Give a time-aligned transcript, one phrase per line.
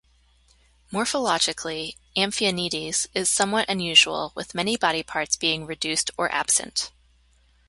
[0.91, 6.89] Morphologically, "Amphionides" is somewhat unusual, with many body parts being reduced or absent.